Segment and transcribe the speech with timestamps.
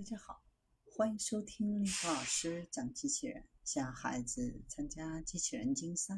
[0.00, 0.42] 大家好，
[0.82, 3.46] 欢迎收听丽华老师讲机器人。
[3.66, 6.14] 想孩子参加机器人竞赛、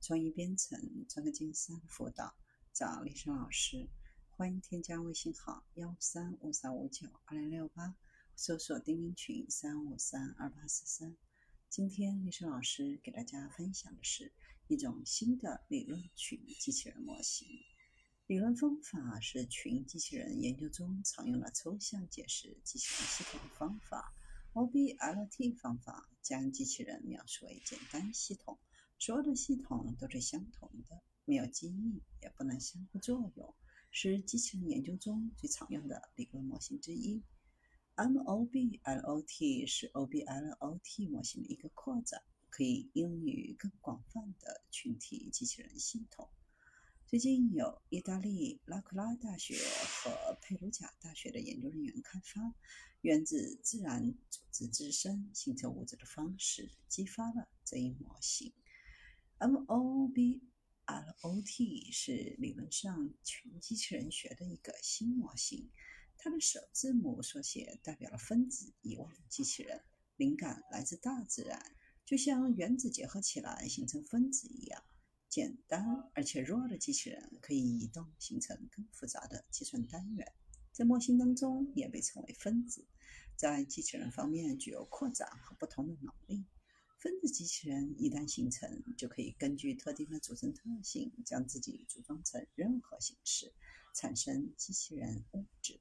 [0.00, 2.32] 创意编程、创客竞赛辅导，
[2.72, 3.88] 找丽莎老师。
[4.30, 7.96] 欢迎添加微信号幺三五三五九二零六八，
[8.36, 11.16] 搜索钉钉群三五三二八四三。
[11.68, 14.32] 今天丽莎老师给大家分享的是
[14.68, 17.48] 一种新的理论群机器人模型。
[18.26, 24.14] 理论方法是群机器人研究中常用的抽象解释机器人系统的方法。
[24.54, 28.58] OBLT 方法将机器人描述为简单系统，
[28.98, 33.54] 所有的系统都是相同的，没有机密，也不能相互作用，
[33.90, 37.22] 是机器人研究中最常用的理论模型之一。
[37.96, 46.26] MOBLT 是 OBLT 模型的一个扩展，可以应用于更广泛的群体机器人系统。
[47.06, 49.54] 最近有意大利拉库拉大学
[50.02, 52.54] 和佩鲁贾大学的研究人员开发
[53.02, 58.54] 源自自然组织自身形成物质的方式，激发了这一模型。
[59.38, 60.40] MOBLOT
[61.92, 65.70] 是理论上群机器人学的一个新模型，
[66.16, 69.82] 它的首字母缩写代表了分子遗忘机器人。
[70.16, 71.76] 灵感来自大自然，
[72.06, 74.82] 就像原子结合起来形成分子一样。
[75.34, 80.32] 简单而且弱的机器人可以移动，形成更复杂的计算单元，
[80.70, 82.86] 在模型当中也被称为分子。
[83.34, 86.44] 在机器人方面，具有扩展和不同的能力。
[87.00, 93.52] 分子机器人一旦形成，就可以根据特定的组成特性，将自己组装成任何形式，
[93.92, 95.80] 产生机器人物质。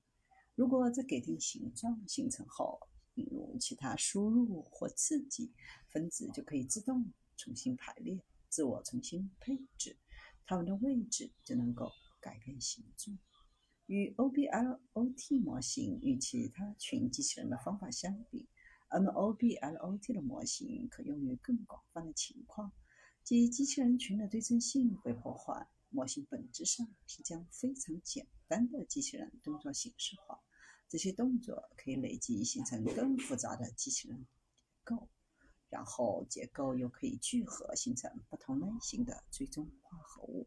[0.56, 2.80] 如果在给定形状形成后，
[3.14, 5.52] 引入其他输入或刺激，
[5.92, 8.20] 分子就可以自动重新排列。
[8.54, 9.98] 自我重新配置，
[10.46, 13.18] 它们的位置就能够改变形状。
[13.88, 18.48] 与 OBLOT 模型与其他群机器人的方法相比
[18.92, 22.72] ，MOBLOT 的模型可用于更广泛的情况，
[23.24, 25.68] 即机器人群的对称性被破坏。
[25.90, 30.40] 模型本质上是将非常简单的机器人动作形式化，
[30.88, 34.28] 这些动作可以累积形成更复杂的机器人
[34.84, 35.09] 构。
[35.73, 40.39] 然后结构又可以聚合形成不同类型的最终化合物。